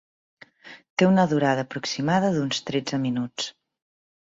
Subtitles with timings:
[1.01, 3.57] Té una durada aproximada d'uns tretze minuts.